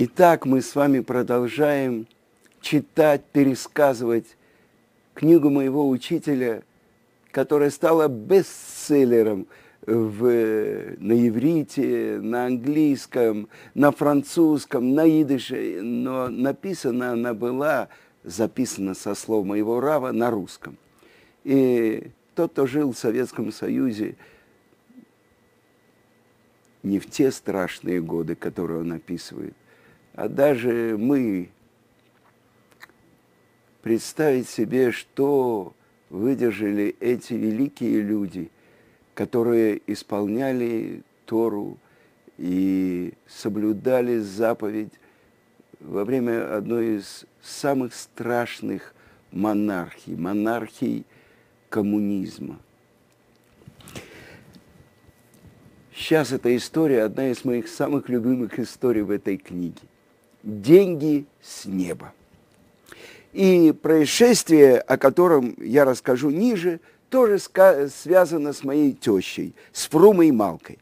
[0.00, 2.06] Итак, мы с вами продолжаем
[2.60, 4.36] читать, пересказывать
[5.12, 6.62] книгу моего учителя,
[7.32, 9.48] которая стала бестселлером
[9.84, 10.22] в,
[10.98, 17.88] на иврите, на английском, на французском, на идыше, но написана она была,
[18.22, 20.78] записана со слов моего Рава на русском.
[21.42, 24.14] И тот, кто жил в Советском Союзе,
[26.84, 29.54] не в те страшные годы, которые он описывает,
[30.18, 31.48] а даже мы
[33.82, 35.74] представить себе, что
[36.10, 38.50] выдержали эти великие люди,
[39.14, 41.78] которые исполняли Тору
[42.36, 44.94] и соблюдали заповедь
[45.78, 48.94] во время одной из самых страшных
[49.30, 51.06] монархий, монархий
[51.68, 52.58] коммунизма–
[55.94, 59.82] Сейчас эта история одна из моих самых любимых историй в этой книге.
[60.42, 62.12] Деньги с неба.
[63.32, 66.80] И происшествие, о котором я расскажу ниже,
[67.10, 70.78] тоже связано с моей тещей, с Фрумой Малкой.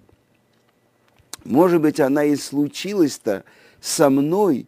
[1.45, 3.45] Может быть, она и случилась-то
[3.81, 4.67] со мной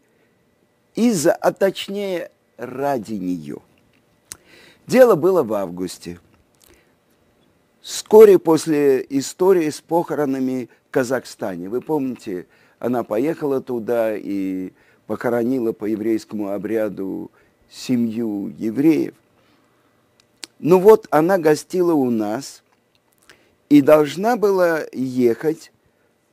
[0.95, 3.59] из-за, а точнее ради нее.
[4.87, 6.19] Дело было в августе–
[7.89, 12.47] Вскоре после истории с похоронами в Казахстане, вы помните,
[12.79, 14.73] она поехала туда и
[15.07, 17.31] похоронила по еврейскому обряду
[17.71, 19.15] семью евреев.
[20.59, 22.63] Ну вот она гостила у нас
[23.69, 25.73] и должна была ехать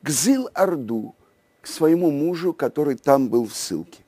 [0.02, 1.14] к Зил-Орду,
[1.60, 4.00] к своему мужу, который там был в ссылке.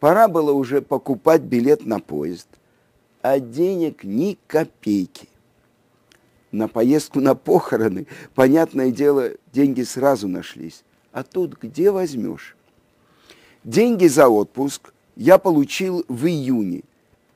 [0.00, 2.48] Пора было уже покупать билет на поезд,
[3.22, 5.28] а денег ни копейки
[6.52, 10.84] на поездку на похороны, понятное дело, деньги сразу нашлись.
[11.16, 12.54] А тут где возьмешь?
[13.64, 16.82] Деньги за отпуск я получил в июне,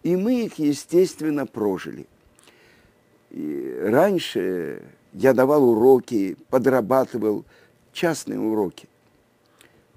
[0.03, 2.07] и мы их, естественно, прожили.
[3.31, 4.83] И раньше
[5.15, 7.47] я давал уроки, подрабатывал
[7.95, 8.87] частные уроки,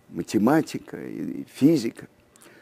[0.08, 2.08] математика и физика.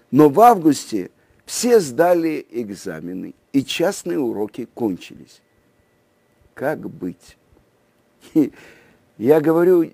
[0.10, 1.12] Но в августе
[1.46, 5.40] все сдали экзамены, и частные уроки кончились
[6.56, 7.38] как быть?
[9.18, 9.90] Я говорю,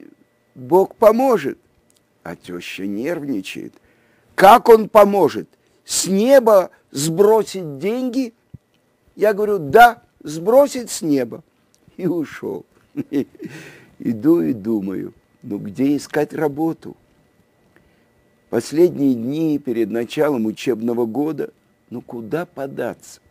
[0.57, 1.57] Бог поможет.
[2.23, 3.73] А теща нервничает.
[4.35, 5.47] Как он поможет?
[5.85, 8.33] С неба сбросить деньги?
[9.15, 11.43] Я говорю, да, сбросить с неба.
[11.95, 12.65] И ушел.
[13.99, 16.97] Иду и думаю, ну где искать работу?
[18.49, 21.51] Последние дни перед началом учебного года,
[21.89, 23.21] ну куда податься?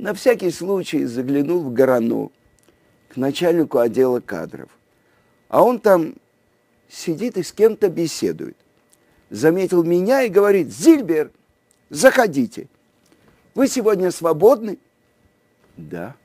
[0.00, 2.32] на всякий случай заглянул в Горану
[3.08, 4.70] к начальнику отдела кадров.
[5.50, 6.14] А он там
[6.88, 8.56] сидит и с кем-то беседует.
[9.28, 11.30] Заметил меня и говорит, Зильбер,
[11.90, 12.68] заходите.
[13.54, 14.78] Вы сегодня свободны?
[15.76, 16.16] Да.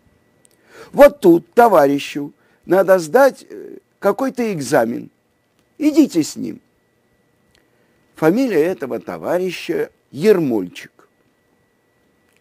[0.93, 2.31] Вот тут товарищу
[2.65, 5.09] надо сдать э, какой-то экзамен.
[5.77, 6.61] Идите с ним.
[8.15, 10.95] Фамилия этого товарища Ермольчик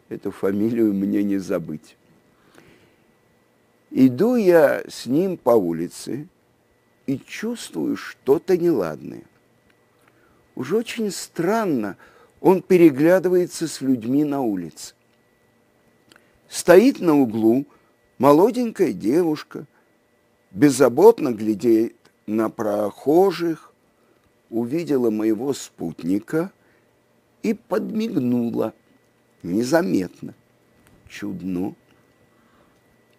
[0.08, 1.96] эту фамилию мне не забыть.
[3.90, 6.28] Иду я с ним по улице
[7.06, 9.24] и чувствую что-то неладное.
[10.54, 11.96] Уже очень странно,
[12.40, 14.94] он переглядывается с людьми на улице.
[16.48, 17.66] Стоит на углу
[18.18, 19.66] молоденькая девушка,
[20.50, 23.72] беззаботно глядит на прохожих,
[24.50, 26.52] увидела моего спутника
[27.42, 28.72] и подмигнула–
[29.44, 30.34] незаметно.
[31.08, 31.74] Чудно.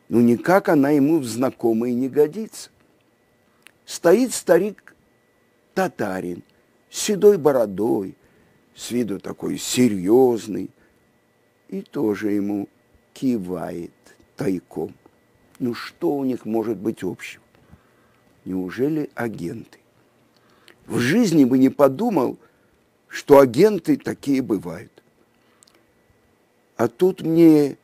[0.09, 2.69] Ну, никак она ему в знакомые не годится.
[3.85, 4.95] Стоит старик
[5.73, 6.43] татарин,
[6.89, 8.15] с седой бородой,
[8.75, 10.71] с виду такой серьезный,
[11.69, 12.67] и тоже ему
[13.13, 13.93] кивает
[14.35, 14.93] тайком.
[15.59, 17.43] Ну, что у них может быть общего?
[18.43, 19.79] Неужели агенты?
[20.85, 22.37] В жизни бы не подумал,
[23.07, 24.91] что агенты такие бывают.
[26.75, 27.77] А тут мне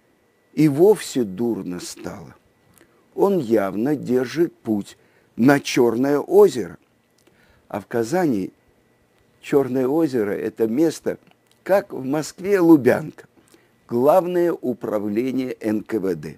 [0.54, 2.36] и вовсе дурно стало.
[3.16, 4.98] Он явно держит путь
[5.36, 6.78] на Черное озеро.
[7.68, 8.52] А в Казани
[9.42, 11.18] Черное озеро– это место,
[11.64, 13.26] как в Москве Лубянка,
[13.88, 16.38] главное управление НКВД.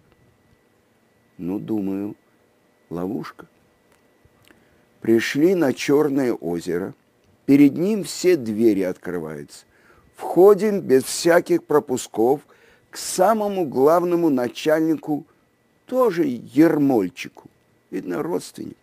[1.37, 2.15] Ну, думаю,
[2.89, 3.47] ловушка.
[5.01, 6.93] Пришли на Черное озеро,
[7.45, 9.65] перед ним все двери открываются
[10.15, 12.41] входим без всяких пропусков
[12.89, 15.25] к самому главному начальнику,
[15.85, 17.49] тоже Ермольчику,
[17.91, 18.77] видно, родственник.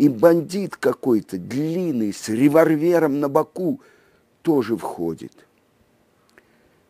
[0.00, 3.82] И бандит какой-то, длинный, с револьвером на боку,
[4.40, 5.34] тоже входит.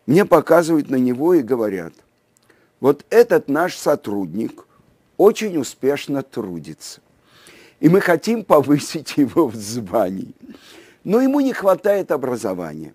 [0.07, 1.93] Мне показывают на него и говорят,
[2.79, 4.65] вот этот наш сотрудник
[5.17, 7.01] очень успешно трудится.
[7.81, 10.33] И мы хотим повысить его в звании.
[11.03, 12.95] Но ему не хватает образования.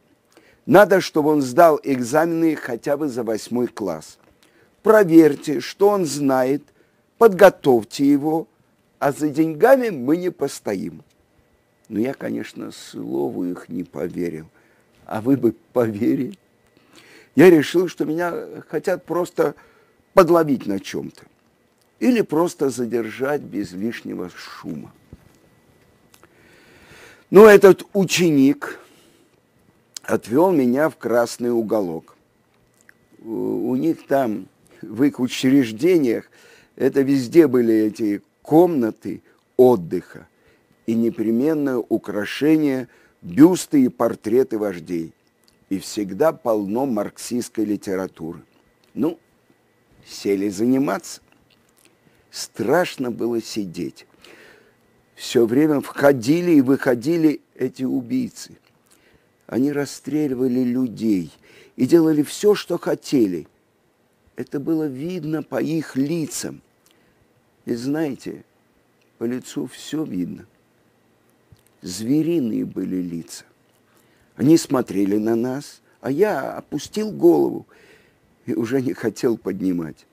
[0.65, 4.17] Надо, чтобы он сдал экзамены хотя бы за восьмой класс.
[4.81, 6.63] Проверьте, что он знает,
[7.17, 8.47] подготовьте его,
[9.05, 11.03] а за деньгами мы не постоим.
[11.89, 14.47] Но я, конечно, слову их не поверил.
[15.05, 16.39] А вы бы поверили?
[17.35, 18.33] Я решил, что меня
[18.67, 19.53] хотят просто
[20.15, 21.21] подловить на чем-то.
[21.99, 24.91] Или просто задержать без лишнего шума.
[27.29, 28.79] Но этот ученик
[30.01, 32.15] отвел меня в красный уголок.
[33.19, 34.47] У них там,
[34.81, 36.25] в их учреждениях,
[36.75, 39.23] это везде были эти комнаты
[39.57, 40.27] отдыха
[40.85, 42.87] и непременное украшение
[43.23, 45.13] бюсты и портреты вождей.
[45.69, 48.43] И всегда полно марксистской литературы.
[48.93, 49.19] Ну,
[50.05, 51.21] сели заниматься.
[52.29, 54.05] Страшно было сидеть.
[55.15, 58.57] Все время входили и выходили эти убийцы.
[59.47, 61.31] Они расстреливали людей
[61.77, 63.47] и делали все, что хотели.
[64.35, 66.61] Это было видно по их лицам.
[67.65, 68.43] И знаете,
[69.17, 70.45] по лицу все видно.
[71.81, 73.45] Звериные были лица.
[74.35, 77.65] Они смотрели на нас, а я опустил голову
[78.45, 80.05] и уже не хотел поднимать.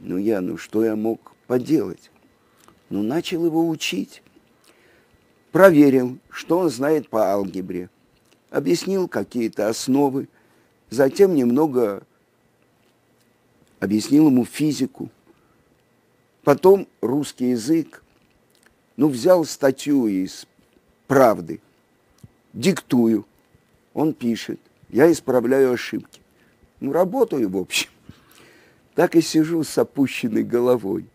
[0.00, 2.10] Ну я, ну что я мог поделать?
[2.88, 4.22] Ну начал его учить.
[5.52, 7.90] Проверил, что он знает по алгебре.
[8.50, 10.28] Объяснил какие-то основы.
[10.90, 12.06] Затем немного
[13.80, 15.10] объяснил ему физику.
[16.46, 18.04] Потом русский язык.
[18.96, 20.46] Ну, взял статью из
[21.08, 21.60] «Правды»,
[22.52, 23.26] диктую,
[23.94, 26.20] он пишет, я исправляю ошибки.
[26.78, 27.90] Ну, работаю, в общем.
[28.94, 31.06] Так и сижу с опущенной головой.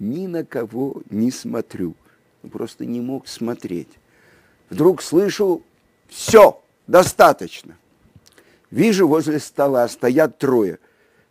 [0.00, 1.94] Ни на кого не смотрю.
[2.42, 4.00] Ну, просто не мог смотреть.
[4.68, 5.62] Вдруг слышу,
[6.08, 7.76] все, достаточно.
[8.72, 10.80] Вижу, возле стола стоят трое–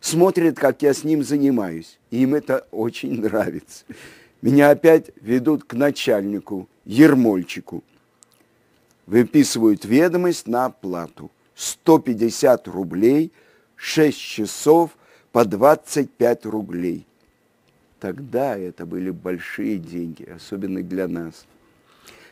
[0.02, 1.98] смотрят, как я с ним занимаюсь.
[2.10, 3.84] Им это очень нравится.
[4.42, 7.82] Меня опять ведут к начальнику, Ермольчику.
[9.06, 11.30] Выписывают ведомость на оплату.
[11.54, 13.32] 150 рублей,
[13.76, 14.90] 6 часов
[15.30, 17.06] по 25 рублей.
[18.00, 21.46] Тогда это были большие деньги, особенно для нас.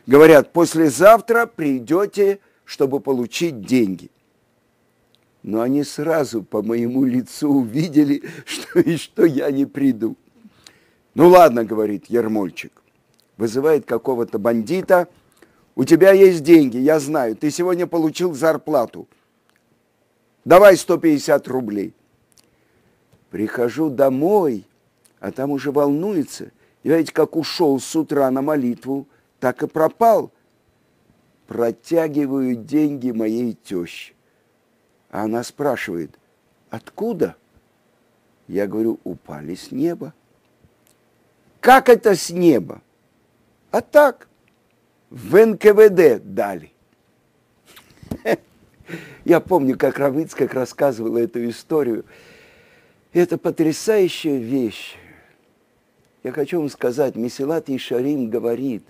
[0.05, 4.09] Говорят, послезавтра придете, чтобы получить деньги–
[5.43, 10.15] но они сразу по моему лицу увидели, что и что я не приду.
[11.13, 12.81] Ну ладно, говорит Ермольчик,
[13.37, 15.07] вызывает какого-то бандита,
[15.75, 19.07] у тебя есть деньги, я знаю, ты сегодня получил зарплату.
[20.43, 21.93] Давай 150 рублей.
[23.29, 24.65] Прихожу домой,
[25.19, 26.51] а там уже волнуется.
[26.83, 29.07] Я ведь как ушел с утра на молитву,
[29.39, 30.31] так и пропал.
[31.47, 34.13] Протягиваю деньги моей теще.
[35.11, 36.17] А она спрашивает,
[36.69, 37.35] откуда?
[38.47, 40.13] Я говорю, упали с неба.
[41.59, 42.81] Как это с неба?
[43.71, 44.29] А так,
[45.09, 46.71] в НКВД дали.
[49.25, 52.05] Я помню, как Равыцкак рассказывала эту историю.
[53.11, 54.95] Это потрясающая вещь.
[56.23, 58.85] Я хочу вам сказать, Месилат Ишарим говорит,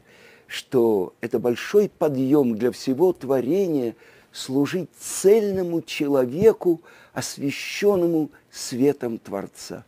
[0.46, 3.96] что это большой подъем для всего творения–
[4.32, 6.82] служить цельному человеку,
[7.14, 9.84] освященному светом Творца.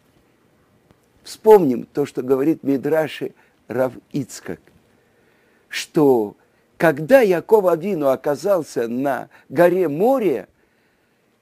[1.23, 3.33] Вспомним то, что говорит Мидраши
[3.67, 4.59] Рав Ицкак,
[5.69, 6.35] что
[6.77, 10.49] когда Яков Авину оказался на горе моря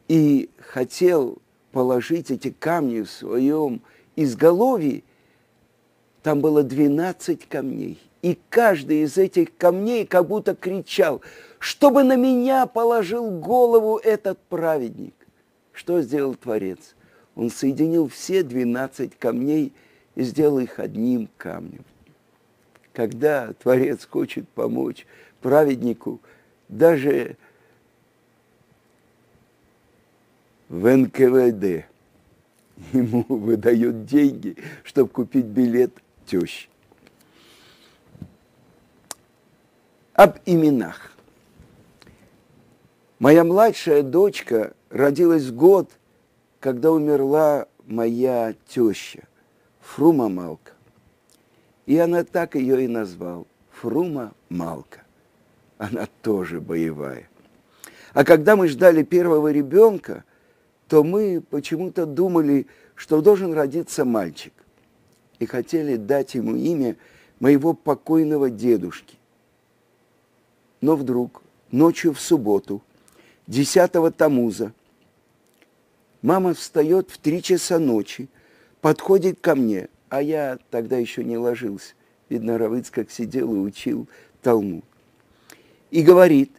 [0.08, 1.40] и хотел
[1.72, 3.82] положить эти камни в своем
[4.16, 5.04] изголовье,
[6.22, 8.00] там было 12 камней.
[8.22, 11.22] И каждый из этих камней как будто кричал–
[11.62, 15.14] чтобы на меня положил голову этот праведник.
[15.72, 16.96] Что сделал Творец?
[17.36, 19.72] Он соединил все 12 камней
[20.16, 21.86] и сделал их одним камнем.
[22.94, 25.06] Когда Творец хочет помочь
[25.40, 26.20] праведнику,
[26.68, 27.38] даже
[30.68, 31.86] в НКВД
[32.92, 35.92] ему выдает деньги, чтобы купить билет
[36.26, 36.70] тещи.
[40.16, 41.11] Об именах.
[43.22, 45.92] Моя младшая дочка родилась год,
[46.60, 49.28] когда умерла моя теща,
[49.80, 50.72] Фрума Малка.
[51.86, 53.46] И она так ее и назвал.
[53.74, 55.04] Фрума Малка.
[55.78, 57.30] Она тоже боевая.
[58.14, 60.24] А когда мы ждали первого ребенка,
[60.88, 64.54] то мы почему-то думали, что должен родиться мальчик.
[65.38, 66.98] И хотели дать ему имя
[67.40, 69.20] моего покойного дедушки.
[70.82, 72.82] Но вдруг, ночью в субботу,
[73.52, 74.72] 10 Тамуза,
[76.22, 78.30] мама встает в три часа ночи,
[78.80, 81.94] подходит ко мне, а я тогда еще не ложился.
[82.30, 84.08] Видно, Равыц как сидел и учил
[84.42, 84.86] Талмуд.
[85.90, 86.50] И говорит,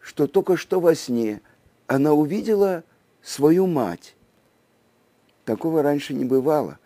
[0.00, 1.40] что только что во сне
[1.86, 2.82] она увидела
[3.22, 4.16] свою мать.
[5.44, 6.80] Такого раньше не бывало.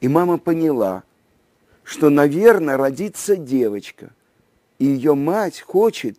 [0.00, 1.02] И мама поняла,
[1.84, 4.10] что, наверное, родится девочка.
[4.78, 6.18] И ее мать хочет,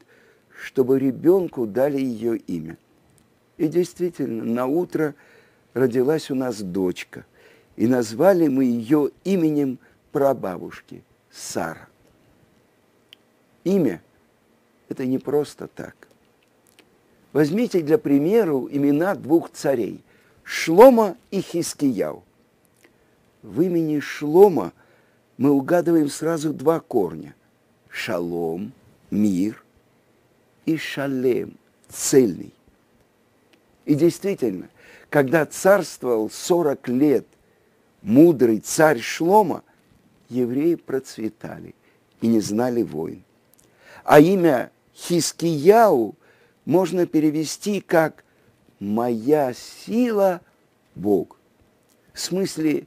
[0.62, 2.78] чтобы ребенку дали ее имя.
[3.58, 5.16] И действительно, на утро
[5.74, 7.26] родилась у нас дочка.
[7.76, 9.80] И назвали мы ее именем
[10.12, 11.88] прабабушки Сара.
[13.64, 14.02] Имя–
[14.90, 15.96] это не просто так.
[17.32, 20.04] Возьмите для примера имена двух царей–
[20.44, 22.24] Шлома и Хискияу.
[23.44, 24.74] В имени Шлома
[25.38, 27.36] мы угадываем сразу два корня–
[27.90, 28.74] шалом,
[29.12, 29.64] мир,
[30.70, 31.58] и шалем,
[31.88, 32.54] цельный.
[33.86, 34.70] И действительно,
[35.10, 37.26] когда царствовал 40 лет
[38.04, 39.64] мудрый царь Шлома,
[40.30, 41.74] евреи процветали
[42.22, 43.24] и не знали войн.
[44.04, 46.16] А имя Хискияу
[46.66, 48.24] можно перевести как
[48.80, 50.42] «моя сила–
[50.96, 51.40] Бог».
[52.14, 52.86] В смысле,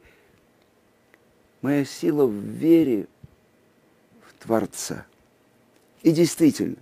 [1.63, 3.09] моя сила в вере
[4.29, 5.05] в Творца.
[6.03, 6.77] И действительно,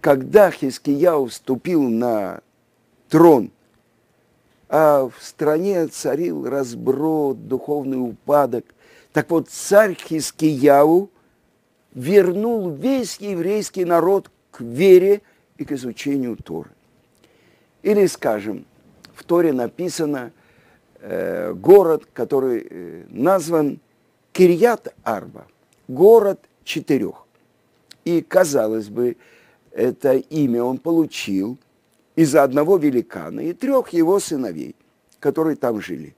[0.00, 2.40] когда Хискияу вступил на
[3.08, 3.50] трон,
[4.68, 8.64] а в стране царил разброд, духовный упадок,
[9.12, 11.10] так вот царь Хискияу
[11.94, 15.22] вернул весь еврейский народ к вере
[15.56, 16.70] и к изучению Торы.
[17.82, 18.66] Или, скажем,
[19.14, 20.32] в Торе написано
[21.00, 23.80] э, город, который э, назван
[24.32, 25.46] Кирьят Арба,
[25.88, 27.26] город четырех.
[28.04, 29.16] И, казалось бы,
[29.72, 31.58] это имя он получил
[32.16, 34.74] из-за одного великана и трех его сыновей,
[35.20, 36.14] которые там жили.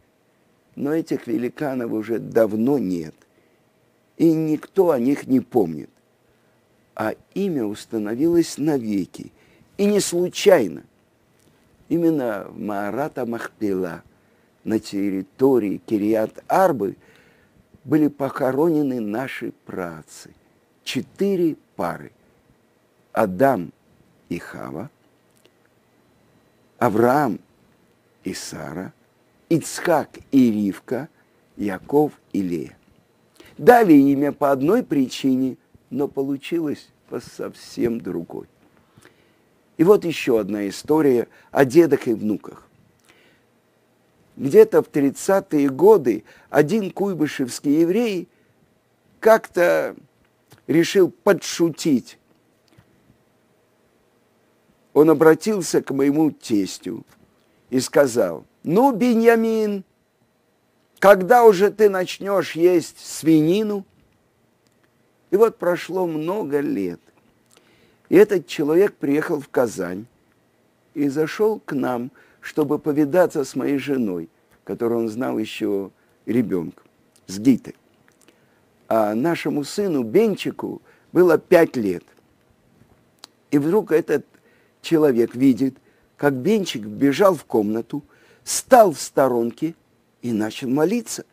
[0.76, 3.14] Но этих великанов уже давно нет,
[4.16, 5.90] и никто о них не помнит
[7.00, 9.32] а имя установилось навеки.
[9.78, 10.82] И не случайно.
[11.88, 14.02] Именно в Маарата Махпила,
[14.64, 16.96] на территории Кириат-Арбы,
[17.84, 20.34] были похоронены наши працы.
[20.84, 22.12] Четыре пары.
[23.12, 23.72] Адам
[24.28, 24.90] и Хава,
[26.78, 27.38] Авраам
[28.24, 28.92] и Сара,
[29.48, 31.08] Ицхак и Ривка,
[31.56, 32.76] Яков и Лея.
[33.58, 35.56] Дали имя по одной причине–
[35.90, 38.46] но получилось по совсем другой.
[39.76, 42.66] И вот еще одна история о дедах и внуках.
[44.36, 48.28] Где-то в 30-е годы один куйбышевский еврей
[49.18, 49.96] как-то
[50.66, 52.18] решил подшутить.
[55.00, 57.06] Он обратился к моему тестю
[57.70, 59.82] и сказал, ну, Беньямин,
[60.98, 63.86] когда уже ты начнешь есть свинину?
[65.30, 67.00] И вот прошло много лет.
[68.10, 70.04] И этот человек приехал в Казань
[70.92, 72.10] и зашел к нам,
[72.42, 74.28] чтобы повидаться с моей женой,
[74.64, 75.92] которую он знал еще
[76.26, 76.84] ребенком,
[77.26, 77.76] с Гитой.
[78.86, 82.04] А нашему сыну Бенчику было пять лет.
[83.50, 84.26] И вдруг этот
[84.82, 85.76] человек видит,
[86.16, 88.02] как Бенчик бежал в комнату,
[88.44, 89.74] стал в сторонке
[90.22, 91.24] и начал молиться.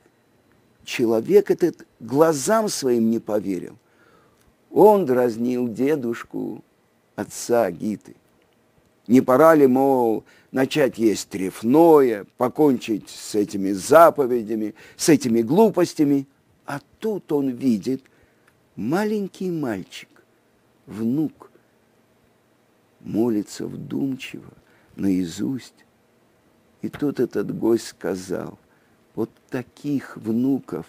[0.84, 3.78] Человек этот глазам своим не поверил.
[4.72, 6.64] Он дразнил дедушку,
[7.16, 8.16] отца Гиты.
[9.08, 16.28] Не пора ли, мол, начать есть трефное, покончить с этими заповедями, с этими глупостями?
[16.66, 18.04] А тут он видит
[18.76, 20.10] маленький мальчик,
[20.86, 21.47] внук,
[23.00, 24.52] молится вдумчиво,
[24.96, 25.86] наизусть.
[26.82, 28.58] И тут этот гость сказал,
[29.16, 30.86] вот таких внуков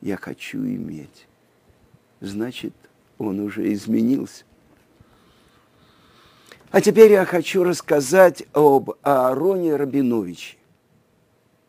[0.00, 1.26] я хочу иметь.
[2.20, 2.74] Значит,
[3.18, 4.44] он уже изменился.
[6.70, 10.58] А теперь я хочу рассказать об Аароне Рабиновиче,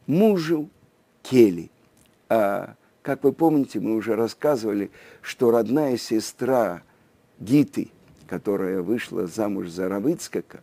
[0.07, 0.69] мужу
[1.23, 1.71] Кели.
[2.27, 4.91] А, как вы помните, мы уже рассказывали,
[5.21, 6.81] что родная сестра
[7.39, 7.91] Гиты,
[8.29, 10.59] которая вышла замуж за Равыцкака,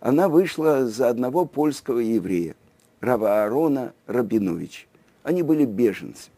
[0.00, 2.56] она вышла за одного польского еврея,
[3.00, 4.86] Рава Аарона Рабиновича.
[5.22, 6.30] Они были беженцы.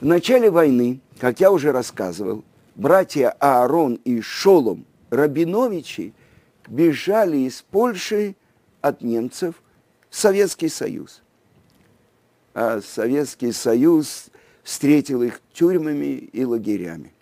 [0.00, 2.44] В начале войны, как я уже рассказывал,
[2.76, 6.14] братья Аарон и Шолом Рабиновичи
[6.66, 8.36] бежали из Польши
[8.80, 9.62] от немцев
[10.08, 11.22] в Советский Союз.
[12.54, 14.30] А Советский Союз
[14.62, 17.12] встретил их тюрьмами и лагерями.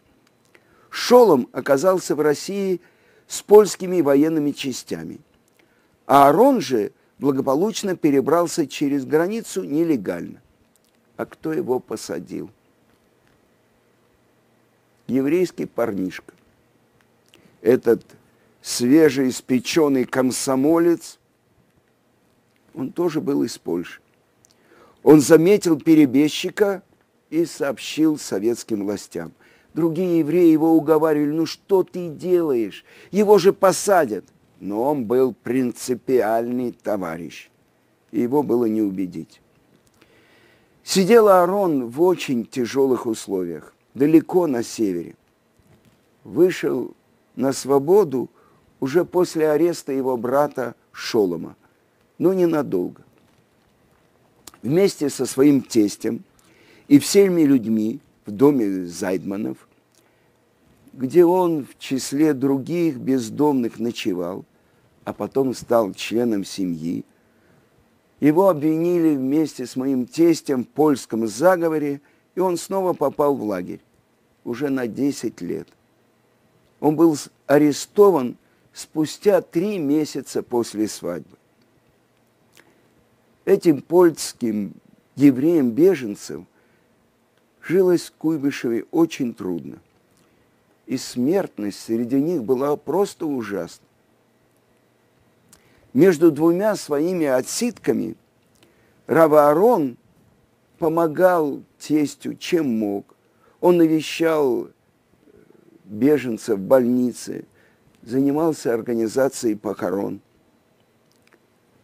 [0.97, 2.81] Шолом оказался в России
[3.29, 5.19] с польскими военными частями.
[6.07, 10.41] А Аарон же благополучно перебрался через границу нелегально.
[11.19, 12.51] А кто его посадил?
[15.07, 16.33] Еврейский парнишка.
[17.61, 18.03] Этот
[18.63, 21.19] свежеиспеченный комсомолец,
[22.73, 24.01] он тоже был из Польши.
[25.03, 26.83] Он заметил перебежчика
[27.29, 29.35] и сообщил советским властям.
[29.77, 32.83] Другие евреи его уговаривали, ну что ты делаешь?
[33.11, 34.25] Его же посадят.
[34.59, 37.51] Но он был принципиальный товарищ.
[38.11, 39.43] И его было не убедить.
[40.83, 45.15] Сидел Аарон в очень тяжелых условиях, далеко на севере.
[46.25, 46.95] Вышел
[47.35, 48.31] на свободу
[48.81, 51.55] уже после ареста его брата Шолома,
[52.17, 53.03] но ненадолго.
[54.63, 56.25] Вместе со своим тестем
[56.89, 59.66] и всеми людьми в доме Зайдманов,
[60.97, 64.47] где он в числе других бездомных ночевал,
[65.05, 67.05] а потом стал членом семьи,
[68.19, 72.01] его обвинили вместе с моим тестем в польском заговоре,
[72.35, 73.81] и он снова попал в лагерь
[74.43, 75.69] уже на 10 лет.
[76.81, 77.15] Он был
[77.47, 78.39] арестован
[78.73, 81.37] спустя три месяца после свадьбы.
[83.45, 84.73] Этим польским
[85.15, 86.47] евреям-беженцам
[87.61, 89.79] жилось в Куйбышеве очень трудно.
[90.87, 93.85] И смертность среди них была просто ужасна.
[95.93, 98.17] Между двумя своими отсидками
[99.07, 99.97] Раваарон
[100.79, 103.15] помогал тестю, чем мог.
[103.61, 104.69] Он навещал
[105.85, 107.45] беженцев в больнице–
[108.07, 110.21] занимался организацией похорон.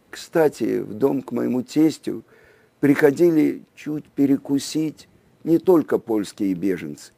[0.09, 2.23] Кстати, в дом к моему тестю
[2.79, 5.09] приходили чуть перекусить
[5.43, 7.11] не только польские беженцы,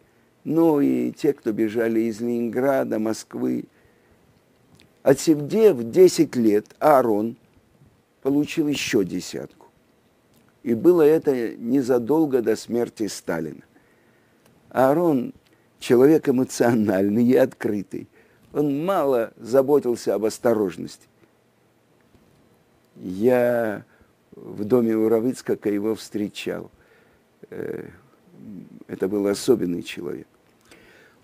[0.46, 3.66] но и те, кто бежали из Ленинграда, Москвы.
[5.04, 7.36] Отсидев 10 лет, Аарон
[8.22, 9.68] получил еще десятку.
[10.64, 13.62] И было это незадолго до смерти Сталина.
[14.70, 15.34] Аарон
[15.80, 18.08] человек эмоциональный и открытый
[18.56, 21.10] он мало заботился об осторожности.
[22.96, 23.84] Я
[24.32, 26.72] в доме у Равыцкака его встречал.
[27.50, 27.90] Э,
[28.88, 30.28] это был особенный человек.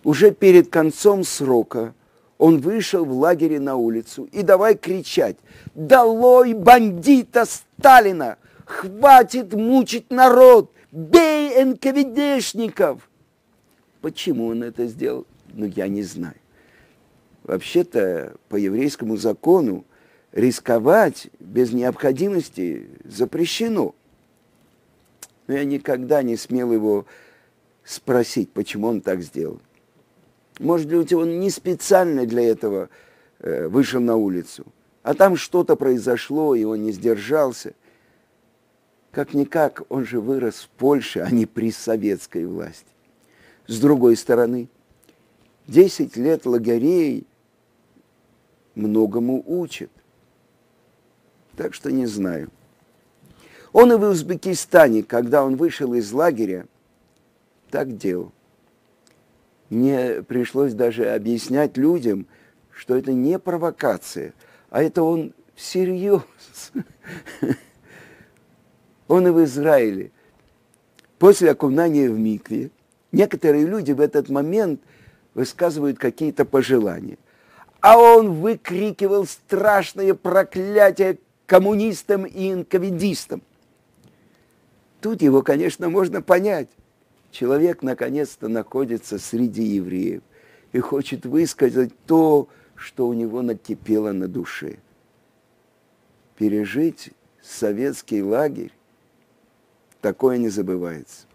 [0.04, 1.94] Уже перед концом срока
[2.38, 5.38] он вышел в лагере на улицу и давай кричать
[5.76, 8.38] «Долой бандита Сталина!
[8.66, 10.72] Хватит мучить народ!
[10.92, 13.10] Бей НКВДшников!»
[14.02, 15.28] Почему он это сделал?
[15.54, 16.36] Ну, я не знаю
[17.44, 19.86] вообще-то по еврейскому закону
[20.32, 23.96] рисковать без необходимости запрещено.
[25.48, 27.06] Но я никогда не смел его
[27.84, 29.60] спросить, почему он так сделал.
[30.62, 32.90] Может быть, он не специально для этого
[33.40, 34.68] э, вышел на улицу,
[35.02, 37.74] а там что-то произошло, и он не сдержался.
[39.10, 42.86] Как-никак, он же вырос в Польше, а не при советской власти.
[43.66, 44.70] С другой стороны,
[45.66, 47.26] 10 лет лагерей
[48.76, 49.90] многому учит.
[51.58, 52.52] Так что не знаю.
[53.74, 56.68] Он и в Узбекистане, когда он вышел из лагеря,
[57.72, 58.32] так делал.
[59.72, 62.28] Мне пришлось даже объяснять людям,
[62.72, 64.36] что это не провокация,
[64.70, 66.22] а это он всерьез.
[69.08, 70.12] Он и в Израиле.
[71.18, 72.70] После окунания в микве
[73.12, 74.80] некоторые люди в этот момент
[75.34, 77.18] высказывают какие-то пожелания–
[77.82, 83.42] а он выкрикивал страшные проклятия коммунистам и инковидистам.
[85.02, 86.70] Тут его, конечно, можно понять.
[87.32, 90.22] Человек наконец-то находится среди евреев
[90.74, 94.78] и хочет высказать то, что у него накипело на душе.
[96.38, 98.72] Пережить советский лагерь,
[100.02, 101.26] такое не забывается.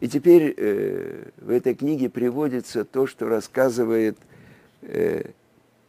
[0.00, 4.16] И теперь э, в этой книге приводится то, что рассказывает
[4.82, 5.30] э,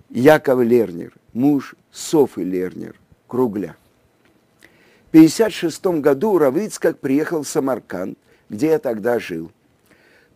[0.09, 2.95] Яков Лернер, муж Софы Лернер,
[3.27, 3.75] Кругля.
[5.07, 8.17] В 1956 году Равицкак приехал в Самарканд,
[8.49, 9.51] где я тогда жил,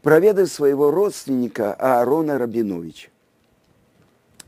[0.02, 3.10] проведать своего родственника Аарона Рабиновича.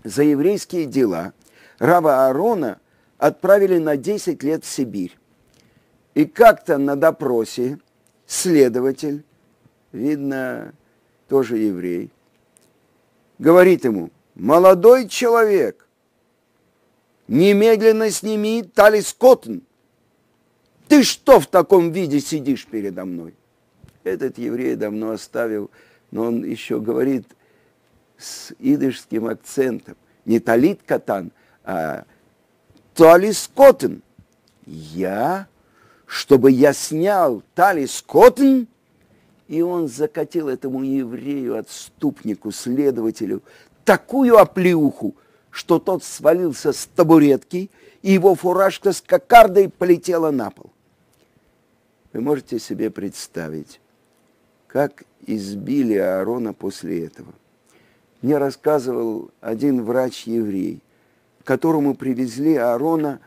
[0.04, 1.34] За еврейские дела
[1.80, 2.80] Рава Аарона
[3.18, 5.18] отправили на 10 лет в Сибирь.
[6.14, 7.80] И как-то на допросе
[8.28, 9.24] следователь
[9.92, 10.74] видно,
[11.28, 12.12] тоже еврей,
[13.40, 15.88] говорит ему, молодой человек,
[17.28, 19.62] немедленно сними талис коттон.
[20.88, 23.34] Ты что в таком виде сидишь передо мной?
[24.06, 25.72] Этот еврей давно оставил,
[26.12, 27.26] но он еще говорит
[28.18, 29.98] с идышским акцентом.
[30.26, 31.32] Не талит катан,
[31.64, 32.06] а
[32.94, 34.04] талис коттон.
[34.68, 35.48] Я?
[36.06, 38.68] Чтобы я снял талис коттон?
[39.48, 43.42] И он закатил этому еврею, отступнику, следователю,
[43.86, 45.16] такую оплеуху,
[45.50, 47.72] что тот свалился с табуретки,
[48.04, 50.72] и его фуражка с кокардой полетела на пол.
[52.14, 53.80] Вы можете себе представить,
[54.76, 57.34] как избили Аарона после этого.
[58.22, 60.82] Мне рассказывал один врач-еврей,
[61.46, 63.22] которому привезли Аарона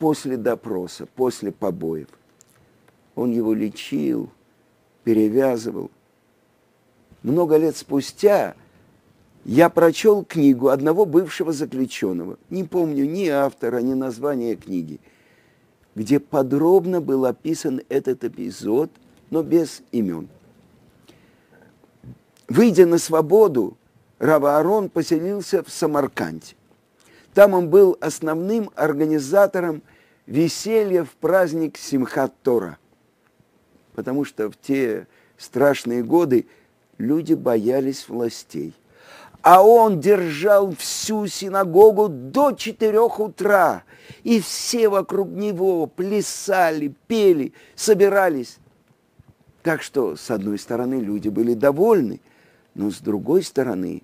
[0.00, 2.08] после допроса, после побоев.
[3.14, 4.28] Он его лечил,
[5.04, 5.92] перевязывал.
[7.22, 8.56] Много лет спустя
[9.44, 12.38] я прочел книгу одного бывшего заключенного.
[12.50, 14.98] Не помню ни автора, ни названия книги,
[15.94, 18.90] где подробно был описан этот эпизод,
[19.30, 20.26] но без имен.
[22.48, 23.76] Выйдя на свободу,
[24.18, 26.54] Рава Арон поселился в Самарканде.
[27.34, 29.82] Там он был основным организатором
[30.26, 32.78] веселья в праздник Симхат Тора–
[33.96, 36.46] потому что в те страшные годы
[36.98, 38.74] люди боялись властей.
[39.40, 43.84] А он держал всю синагогу до четырех утра,
[44.22, 48.58] и все вокруг него плясали, пели, собирались.
[49.62, 52.20] Так что, с одной стороны, люди были довольны,
[52.76, 54.02] но с другой стороны,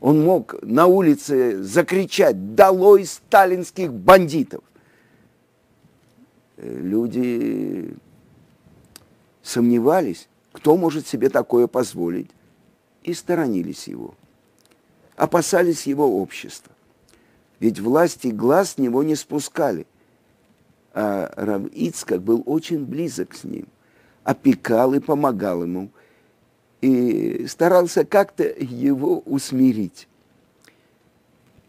[0.00, 4.62] он мог на улице закричать «Долой сталинских бандитов!»
[6.58, 7.96] Люди
[9.42, 12.30] сомневались, кто может себе такое позволить,
[13.02, 14.14] и сторонились его.
[15.16, 16.72] Опасались его общества.
[17.58, 19.86] Ведь власти глаз с него не спускали.
[20.92, 23.66] А Рав Ицкак был очень близок с ним,
[24.24, 25.90] опекал и помогал ему,
[26.80, 30.08] и старался как-то его усмирить.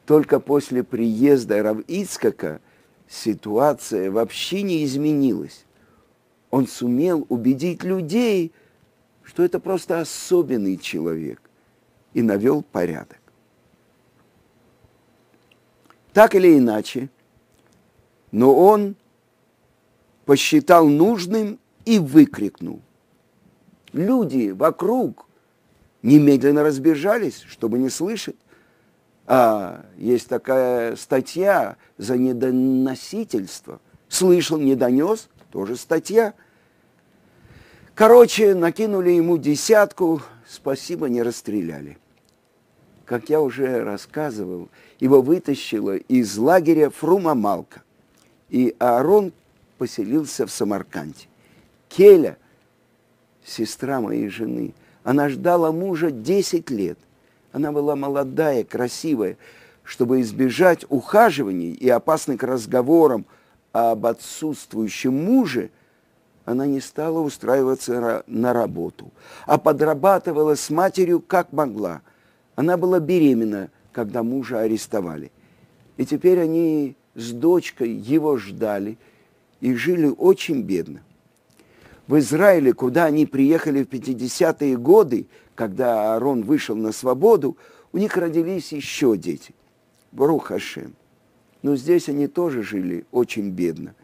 [0.06, 2.62] Только после приезда Рав Ицкака
[3.08, 5.66] ситуация вообще не изменилась
[6.50, 8.52] он сумел убедить людей,
[9.24, 11.42] что это просто особенный человек,
[12.14, 13.20] и навел порядок.
[16.14, 17.10] Так или иначе,
[18.32, 18.96] но он
[20.26, 22.82] посчитал нужным и выкрикнул.
[23.98, 25.26] Люди вокруг
[26.04, 28.38] немедленно разбежались, чтобы не слышать.
[29.26, 33.82] А есть такая статья за недоносительство.
[34.08, 36.34] Слышал, не донес– тоже статья.
[37.96, 41.98] Короче, накинули ему десятку, спасибо, не расстреляли.
[43.06, 47.82] Как я уже рассказывал, его вытащило из лагеря Фрума Малка,
[48.50, 49.34] и Аарон
[49.80, 51.26] поселился в Самарканде.
[51.90, 52.38] Келя,
[53.48, 57.00] сестра моей жены, она ждала мужа 10 лет.
[57.54, 59.38] Она была молодая, красивая,
[59.84, 63.22] чтобы избежать ухаживаний и опасных разговоров
[63.72, 65.70] об отсутствующем муже,
[66.46, 69.12] она не стала устраиваться на работу,
[69.46, 72.02] а подрабатывала с матерью как могла.
[72.56, 75.32] Она была беременна, когда мужа арестовали.
[75.98, 78.98] И теперь они с дочкой его ждали
[79.60, 81.02] и жили очень бедно.
[82.08, 87.58] В Израиле, куда они приехали в 50-е годы, когда Аарон вышел на свободу,
[87.92, 89.54] у них родились еще дети.
[90.12, 90.94] Брух Хашем–
[91.62, 93.96] но здесь они тоже жили очень бедно.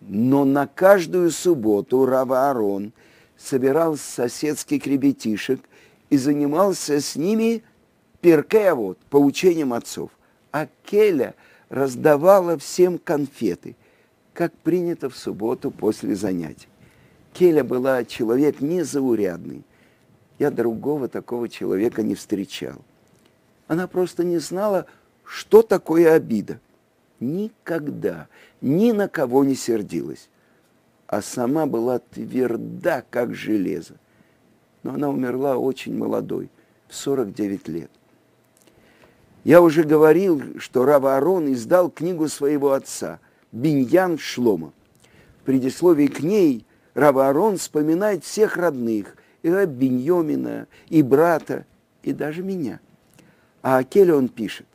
[0.00, 2.92] Но на каждую субботу Рава Арон
[3.36, 5.60] собирал соседских ребятишек
[6.10, 7.62] и занимался с ними
[8.20, 10.10] перкеавод, поучением отцов.
[10.50, 11.34] А Келя
[11.68, 13.76] раздавала всем конфеты,
[14.32, 16.68] как принято в субботу после занятий.
[17.32, 19.64] Келя была человек незаурядный.
[20.38, 22.76] Я другого такого человека не встречал.
[23.68, 24.86] Она просто не знала,
[25.24, 26.60] что такое обида–
[27.22, 28.28] никогда
[28.60, 30.28] ни на кого не сердилась,
[31.06, 33.94] а сама была тверда, как железо.
[34.82, 36.50] Но она умерла очень молодой,
[36.88, 37.90] в 49 лет.
[39.44, 43.18] Я уже говорил, что Рава Арон издал книгу своего отца
[43.50, 44.72] «Биньян Шлома».
[45.40, 51.66] В предисловии к ней Рава вспоминает всех родных, и Биньомина, и брата,
[52.02, 52.80] и даже меня.
[53.62, 54.66] А о Келе он пишет,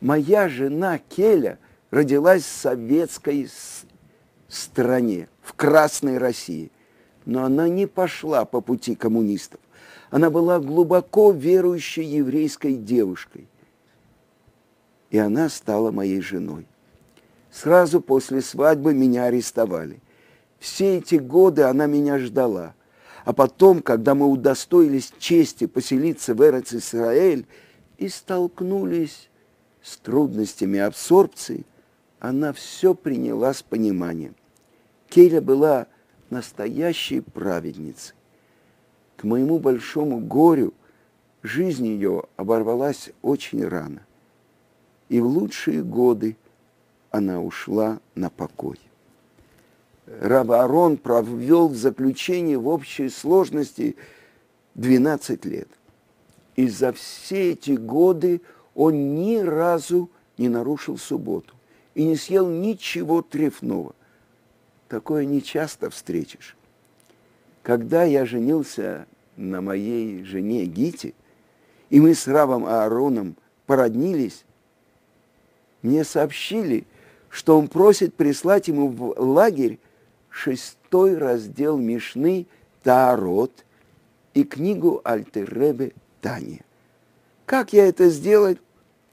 [0.00, 1.58] «Моя жена Келя
[1.90, 3.48] родилась в советской
[4.48, 6.70] стране, в Красной России.
[7.26, 9.58] но она не пошла по пути коммунистов.
[10.10, 13.48] Она была глубоко верующей еврейской девушкой.
[15.08, 16.66] И она стала моей женой.
[17.50, 20.02] Сразу после свадьбы меня арестовали.
[20.64, 22.74] Все эти годы она меня ждала.
[23.26, 27.46] А потом, когда мы удостоились чести поселиться в Эрец-Исраэль
[27.98, 29.28] и столкнулись
[29.82, 31.66] с трудностями абсорбции,
[32.18, 34.34] она все приняла с пониманием.
[35.10, 35.86] Кейля была
[36.30, 38.16] настоящей праведницей.
[39.18, 40.72] К моему большому горю
[41.42, 44.00] жизнь ее оборвалась очень рано.
[45.10, 46.38] И в лучшие годы
[47.10, 48.78] она ушла на покой.
[50.06, 53.96] Рав Арон провел в заключении в общей сложности
[54.74, 55.68] 12 лет.
[56.56, 58.42] И за все эти годы
[58.74, 61.54] он ни разу не нарушил субботу
[61.94, 63.94] и не съел ничего трефного.
[64.88, 66.56] Такое не часто встретишь.
[67.62, 71.14] Когда я женился на моей жене Гите,
[71.88, 73.36] и мы с Равом Аароном
[73.66, 74.44] породнились,
[75.82, 76.86] мне сообщили,
[77.30, 79.78] что он просит прислать ему в лагерь
[80.34, 82.46] шестой раздел Мишны
[82.82, 83.64] Таарот
[84.34, 86.60] и книгу Альтеребе Тани.
[87.46, 88.58] Как я это сделать,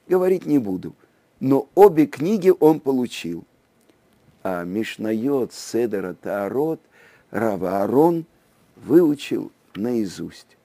[0.08, 0.96] говорить не буду,
[1.40, 3.46] но обе книги он получил.
[4.42, 6.82] А Мишнайот Седера Таарот
[7.30, 8.26] Рава Арон
[8.76, 10.58] выучил наизусть.